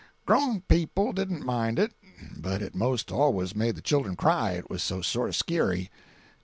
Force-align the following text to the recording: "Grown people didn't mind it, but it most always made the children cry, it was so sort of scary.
"Grown 0.25 0.61
people 0.61 1.13
didn't 1.13 1.45
mind 1.45 1.77
it, 1.77 1.93
but 2.35 2.63
it 2.63 2.73
most 2.73 3.11
always 3.11 3.55
made 3.55 3.75
the 3.75 3.83
children 3.83 4.15
cry, 4.15 4.53
it 4.53 4.67
was 4.67 4.81
so 4.81 5.03
sort 5.03 5.29
of 5.29 5.35
scary. 5.35 5.91